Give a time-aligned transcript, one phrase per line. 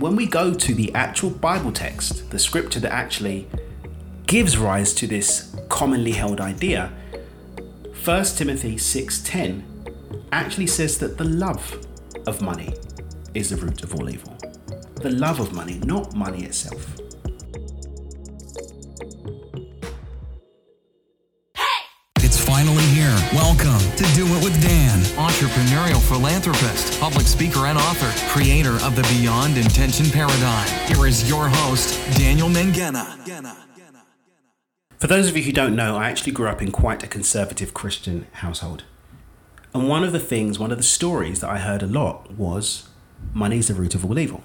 [0.00, 3.46] when we go to the actual Bible text, the scripture that actually
[4.26, 6.90] gives rise to this commonly held idea,
[8.02, 9.62] 1 Timothy 6:10
[10.32, 11.78] actually says that the love
[12.26, 12.72] of money
[13.34, 14.34] is the root of all evil.
[15.02, 16.96] The love of money, not money itself.
[22.24, 23.16] It's finally here.
[23.34, 24.89] Welcome to Do It with Dan,
[25.40, 30.68] entrepreneurial philanthropist, public speaker, and author, creator of the Beyond Intention Paradigm.
[30.86, 33.06] Here is your host, Daniel Mangena.
[34.98, 37.72] For those of you who don't know, I actually grew up in quite a conservative
[37.72, 38.84] Christian household.
[39.72, 42.90] And one of the things, one of the stories that I heard a lot was
[43.32, 44.42] money is the root of all evil.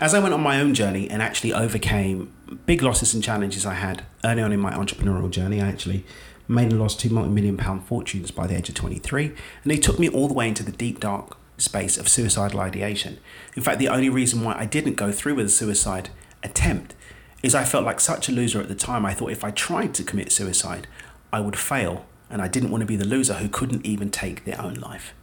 [0.00, 2.32] As I went on my own journey and actually overcame
[2.64, 6.06] big losses and challenges I had early on in my entrepreneurial journey, I actually
[6.48, 9.32] made and lost two multi-million pound fortunes by the age of 23.
[9.62, 13.18] And it took me all the way into the deep, dark space of suicidal ideation.
[13.56, 16.10] In fact, the only reason why I didn't go through with a suicide
[16.42, 16.94] attempt
[17.42, 19.04] is I felt like such a loser at the time.
[19.04, 20.86] I thought if I tried to commit suicide,
[21.32, 24.44] I would fail, and I didn't want to be the loser who couldn't even take
[24.44, 25.14] their own life.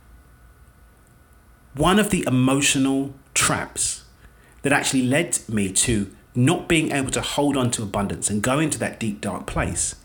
[1.75, 4.03] One of the emotional traps
[4.63, 8.59] that actually led me to not being able to hold on to abundance and go
[8.59, 9.95] into that deep, dark place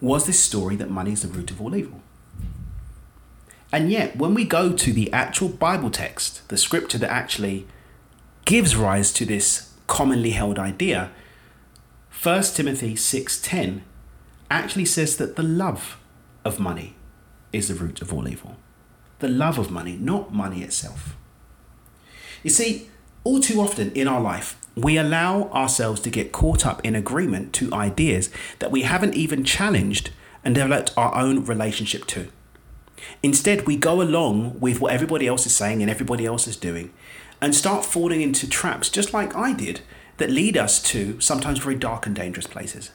[0.00, 2.00] was this story that money is the root of all evil.
[3.72, 7.66] And yet, when we go to the actual Bible text, the scripture that actually
[8.44, 11.10] gives rise to this commonly held idea,
[12.10, 13.82] 1 Timothy 6:10
[14.50, 15.98] actually says that the love
[16.44, 16.96] of money
[17.52, 18.56] is the root of all evil.
[19.20, 21.16] The love of money, not money itself.
[22.42, 22.88] You see,
[23.22, 27.52] all too often in our life, we allow ourselves to get caught up in agreement
[27.54, 30.10] to ideas that we haven't even challenged
[30.44, 32.28] and developed our own relationship to.
[33.22, 36.92] Instead, we go along with what everybody else is saying and everybody else is doing
[37.40, 39.80] and start falling into traps, just like I did,
[40.18, 42.90] that lead us to sometimes very dark and dangerous places.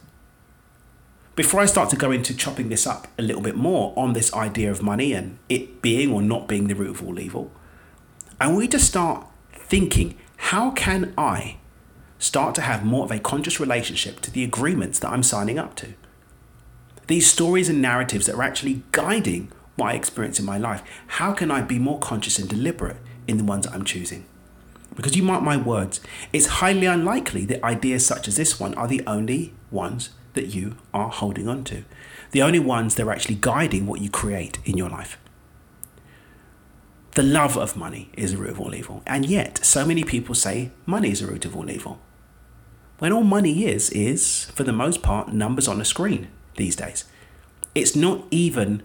[1.36, 4.34] Before I start to go into chopping this up a little bit more on this
[4.34, 7.52] idea of money and it being or not being the root of all evil,
[8.40, 11.58] I want you to start thinking how can I
[12.26, 15.76] start to have more of a conscious relationship to the agreements that I'm signing up
[15.76, 15.94] to?
[17.06, 21.52] These stories and narratives that are actually guiding my experience in my life, how can
[21.52, 22.98] I be more conscious and deliberate
[23.28, 24.26] in the ones that I'm choosing?
[24.96, 26.02] Because you mark my words,
[26.34, 30.78] it's highly unlikely that ideas such as this one are the only ones that you
[30.94, 31.84] are holding on to.
[32.32, 35.20] The only ones that are actually guiding what you create in your life.
[37.12, 39.04] The love of money is the root of all evil.
[39.06, 42.00] And yet, so many people say money is the root of all evil.
[43.00, 47.06] When all money is, is, for the most part, numbers on a screen these days.
[47.74, 48.84] It's not even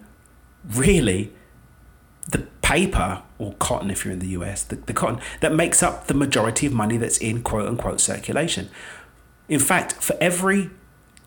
[0.69, 1.33] really
[2.29, 6.07] the paper or cotton if you're in the US, the, the cotton that makes up
[6.07, 8.69] the majority of money that's in quote unquote circulation.
[9.49, 10.71] In fact, for every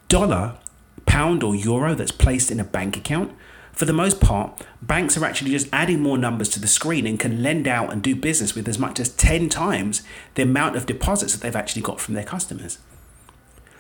[0.08, 0.58] dollar,
[1.06, 3.34] pound, or euro that's placed in a bank account,
[3.74, 7.20] for the most part, banks are actually just adding more numbers to the screen and
[7.20, 10.04] can lend out and do business with as much as 10 times
[10.36, 12.78] the amount of deposits that they've actually got from their customers.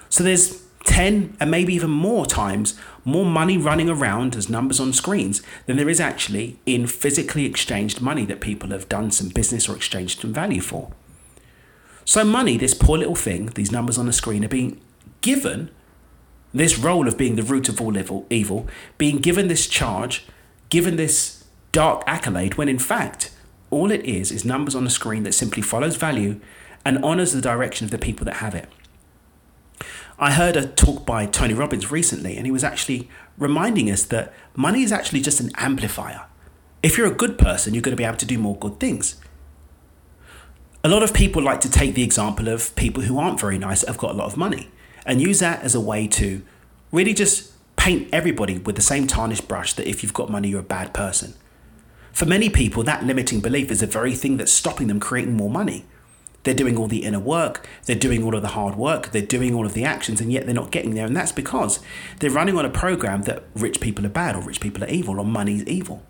[0.09, 4.93] So there's 10 and maybe even more times more money running around as numbers on
[4.93, 9.69] screens than there is actually in physically exchanged money that people have done some business
[9.69, 10.91] or exchanged some value for.
[12.05, 14.81] So, money, this poor little thing, these numbers on the screen, are being
[15.21, 15.69] given
[16.53, 20.25] this role of being the root of all evil, being given this charge,
[20.69, 23.31] given this dark accolade, when in fact,
[23.69, 26.39] all it is is numbers on a screen that simply follows value
[26.85, 28.69] and honors the direction of the people that have it.
[30.19, 34.31] I heard a talk by Tony Robbins recently, and he was actually reminding us that
[34.55, 36.25] money is actually just an amplifier.
[36.83, 39.19] If you're a good person, you're going to be able to do more good things.
[40.83, 43.81] A lot of people like to take the example of people who aren't very nice
[43.81, 44.69] that have got a lot of money
[45.05, 46.41] and use that as a way to
[46.91, 50.61] really just paint everybody with the same tarnished brush that if you've got money, you're
[50.61, 51.33] a bad person.
[52.11, 55.49] For many people, that limiting belief is the very thing that's stopping them creating more
[55.49, 55.85] money.
[56.43, 59.55] They're doing all the inner work, they're doing all of the hard work, they're doing
[59.55, 61.05] all of the actions, and yet they're not getting there.
[61.05, 61.79] And that's because
[62.19, 65.19] they're running on a program that rich people are bad or rich people are evil
[65.19, 66.03] or money's evil.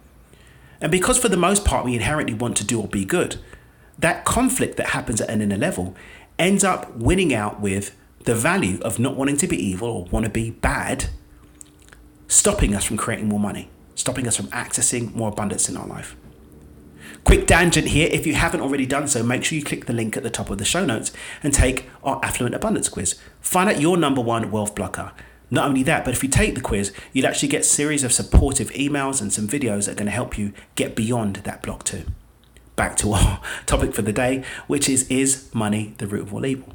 [0.82, 3.38] And because for the most part we inherently want to do or be good,
[3.98, 5.96] that conflict that happens at an inner level
[6.38, 10.26] ends up winning out with the value of not wanting to be evil or want
[10.26, 11.10] to be bad,
[12.28, 16.16] stopping us from creating more money, stopping us from accessing more abundance in our life.
[17.24, 20.18] Quick tangent here if you haven't already done so, make sure you click the link
[20.18, 21.12] at the top of the show notes
[21.42, 23.20] and take our Affluent Abundance quiz.
[23.40, 25.12] Find out your number one wealth blocker.
[25.50, 28.72] Not only that, but if you take the quiz, you'd actually get series of supportive
[28.72, 32.06] emails and some videos that are going to help you get beyond that block too.
[32.76, 36.46] back to our topic for the day, which is Is money the root of all
[36.46, 36.74] evil?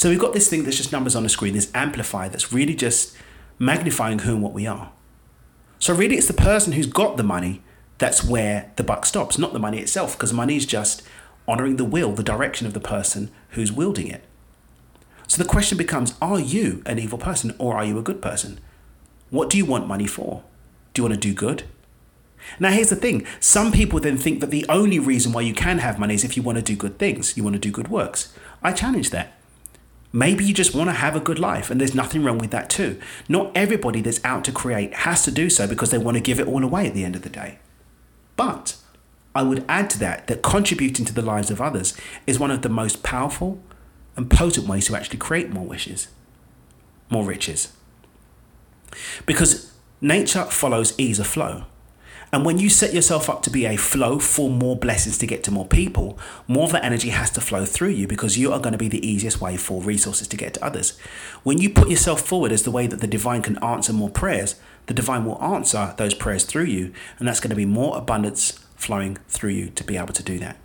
[0.00, 2.74] So we've got this thing that's just numbers on the screen, this amplifier that's really
[2.74, 3.14] just
[3.58, 4.92] magnifying who and what we are.
[5.78, 7.62] So really, it's the person who's got the money
[7.98, 11.02] that's where the buck stops, not the money itself, because money is just
[11.46, 14.24] honoring the will, the direction of the person who's wielding it.
[15.26, 18.58] So the question becomes Are you an evil person or are you a good person?
[19.28, 20.42] What do you want money for?
[20.94, 21.64] Do you want to do good?
[22.58, 25.76] Now, here's the thing some people then think that the only reason why you can
[25.76, 27.88] have money is if you want to do good things, you want to do good
[27.88, 28.32] works.
[28.62, 29.36] I challenge that.
[30.12, 32.68] Maybe you just want to have a good life, and there's nothing wrong with that
[32.68, 33.00] too.
[33.28, 36.40] Not everybody that's out to create has to do so because they want to give
[36.40, 37.60] it all away at the end of the day.
[38.36, 38.76] But
[39.34, 41.96] I would add to that that contributing to the lives of others
[42.26, 43.62] is one of the most powerful
[44.16, 46.08] and potent ways to actually create more wishes,
[47.08, 47.72] more riches.
[49.26, 51.66] Because nature follows ease of flow.
[52.32, 55.42] And when you set yourself up to be a flow for more blessings to get
[55.44, 58.60] to more people, more of that energy has to flow through you because you are
[58.60, 60.96] going to be the easiest way for resources to get to others.
[61.42, 64.54] When you put yourself forward as the way that the divine can answer more prayers,
[64.86, 68.60] the divine will answer those prayers through you, and that's going to be more abundance
[68.76, 70.56] flowing through you to be able to do that.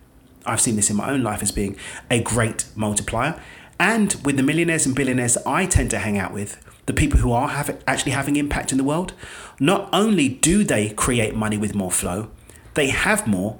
[0.45, 1.77] I've seen this in my own life as being
[2.09, 3.41] a great multiplier.
[3.79, 7.31] And with the millionaires and billionaires I tend to hang out with, the people who
[7.31, 9.13] are have, actually having impact in the world,
[9.59, 12.29] not only do they create money with more flow,
[12.75, 13.59] they have more,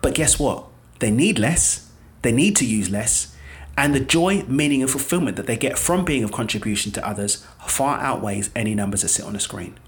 [0.00, 0.66] but guess what?
[0.98, 1.90] They need less,
[2.22, 3.34] they need to use less,
[3.76, 7.46] and the joy, meaning, and fulfillment that they get from being of contribution to others
[7.66, 9.78] far outweighs any numbers that sit on a screen.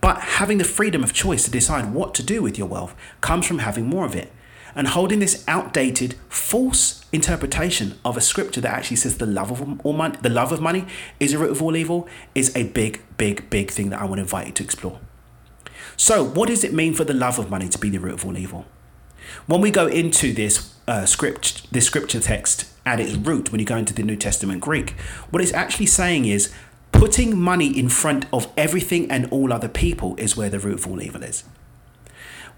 [0.00, 3.46] But having the freedom of choice to decide what to do with your wealth comes
[3.46, 4.32] from having more of it
[4.74, 9.80] and holding this outdated, false interpretation of a scripture that actually says the love of
[9.84, 10.86] all money, the love of money
[11.20, 14.16] is a root of all evil, is a big, big, big thing that I want
[14.16, 15.00] to invite you to explore.
[15.96, 18.24] So, what does it mean for the love of money to be the root of
[18.24, 18.64] all evil?
[19.46, 23.66] When we go into this uh, script, this scripture text at its root, when you
[23.66, 24.90] go into the New Testament Greek,
[25.30, 26.52] what it's actually saying is
[26.92, 30.86] putting money in front of everything and all other people is where the root of
[30.86, 31.44] all evil is.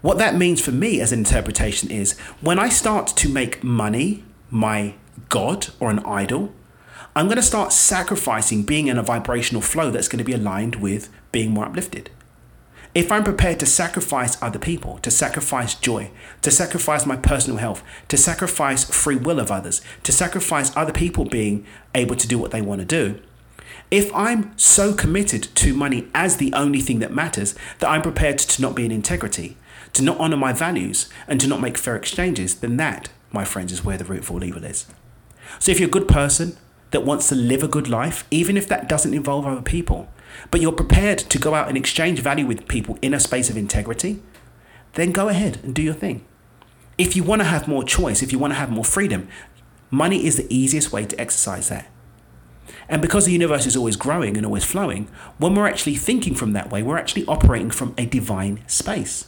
[0.05, 4.23] What that means for me as an interpretation is when I start to make money
[4.51, 4.93] my
[5.29, 6.53] God or an idol,
[7.15, 10.75] I'm going to start sacrificing being in a vibrational flow that's going to be aligned
[10.75, 12.11] with being more uplifted.
[12.93, 16.11] If I'm prepared to sacrifice other people, to sacrifice joy,
[16.43, 21.25] to sacrifice my personal health, to sacrifice free will of others, to sacrifice other people
[21.25, 21.65] being
[21.95, 23.19] able to do what they want to do,
[23.89, 28.37] if I'm so committed to money as the only thing that matters that I'm prepared
[28.37, 29.57] to not be in integrity,
[29.95, 33.71] to not honor my values, and to not make fair exchanges, then that, my friends,
[33.71, 34.85] is where the root of all evil is.
[35.59, 36.57] So if you're a good person
[36.91, 40.09] that wants to live a good life, even if that doesn't involve other people,
[40.51, 43.57] but you're prepared to go out and exchange value with people in a space of
[43.57, 44.21] integrity,
[44.93, 46.25] then go ahead and do your thing.
[46.97, 49.27] If you want to have more choice, if you want to have more freedom,
[49.91, 51.87] money is the easiest way to exercise that.
[52.87, 55.07] And because the universe is always growing and always flowing,
[55.37, 59.27] when we're actually thinking from that way, we're actually operating from a divine space.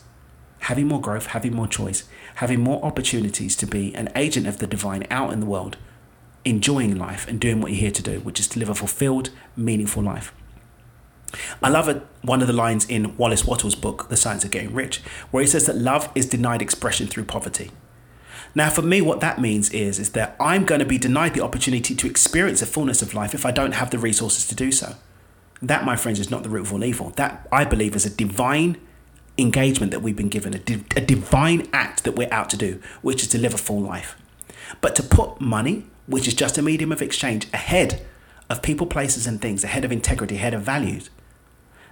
[0.59, 2.03] Having more growth, having more choice,
[2.35, 5.77] having more opportunities to be an agent of the divine out in the world,
[6.45, 9.29] enjoying life and doing what you're here to do, which is to live a fulfilled,
[9.55, 10.33] meaningful life.
[11.61, 14.73] I love it, one of the lines in Wallace Wattles' book, The Science of Getting
[14.73, 15.01] Rich,
[15.31, 17.71] where he says that love is denied expression through poverty.
[18.55, 21.43] Now, for me, what that means is, is that I'm going to be denied the
[21.43, 24.71] opportunity to experience the fullness of life if I don't have the resources to do
[24.71, 24.95] so.
[25.61, 27.11] That, my friends, is not the root of all evil.
[27.17, 28.77] That, I believe, is a divine
[29.37, 32.81] engagement that we've been given, a, di- a divine act that we're out to do,
[33.01, 34.15] which is to live a full life.
[34.81, 38.05] But to put money, which is just a medium of exchange, ahead
[38.49, 41.09] of people, places, and things, ahead of integrity, ahead of values,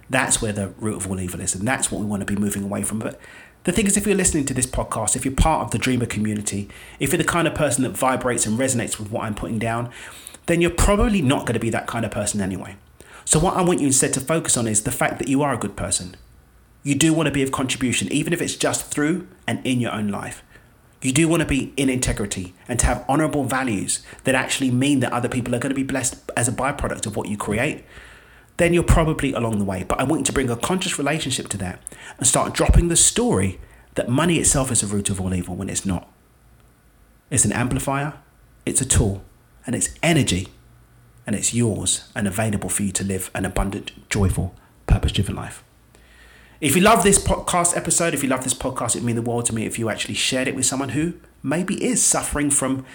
[0.08, 1.54] that's where the root of all evil is.
[1.54, 2.98] And that's what we want to be moving away from.
[2.98, 3.20] But
[3.64, 6.06] the thing is, if you're listening to this podcast, if you're part of the Dreamer
[6.06, 6.68] community,
[7.00, 9.90] if you're the kind of person that vibrates and resonates with what I'm putting down,
[10.46, 12.76] then you're probably not going to be that kind of person anyway.
[13.24, 15.52] So, what I want you instead to focus on is the fact that you are
[15.52, 16.16] a good person.
[16.86, 19.92] You do want to be of contribution, even if it's just through and in your
[19.92, 20.42] own life.
[21.02, 25.00] You do want to be in integrity and to have honorable values that actually mean
[25.00, 27.84] that other people are going to be blessed as a byproduct of what you create
[28.56, 29.84] then you're probably along the way.
[29.84, 31.80] But I want you to bring a conscious relationship to that
[32.18, 33.60] and start dropping the story
[33.94, 36.10] that money itself is the root of all evil when it's not.
[37.30, 38.14] It's an amplifier,
[38.64, 39.24] it's a tool,
[39.66, 40.48] and it's energy,
[41.26, 44.54] and it's yours and available for you to live an abundant, joyful,
[44.86, 45.62] purpose driven life.
[46.58, 49.44] If you love this podcast episode, if you love this podcast, it'd mean the world
[49.46, 52.86] to me if you actually shared it with someone who maybe is suffering from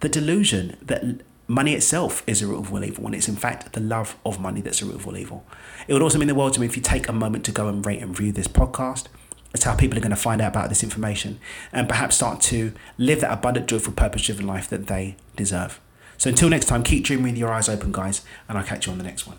[0.00, 1.02] the delusion that
[1.48, 4.38] money itself is a root of all evil when it's in fact the love of
[4.38, 5.46] money that's a root of all evil.
[5.88, 7.68] It would also mean the world to me if you take a moment to go
[7.68, 9.06] and rate and review this podcast,
[9.50, 11.38] That's how people are going to find out about this information
[11.72, 15.80] and perhaps start to live that abundant, joyful, purpose driven life that they deserve.
[16.18, 18.92] So until next time, keep dreaming with your eyes open, guys, and I'll catch you
[18.92, 19.38] on the next one.